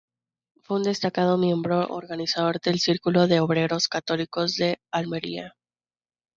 [0.63, 5.53] Fue un destacado miembro organizador del Círculo de obreros católicos de Almería.